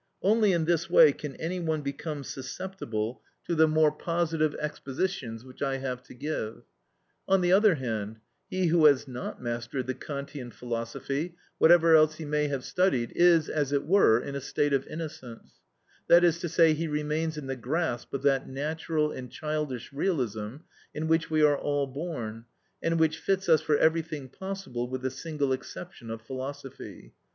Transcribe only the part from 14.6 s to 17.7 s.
of innocence; that is to say, he remains in the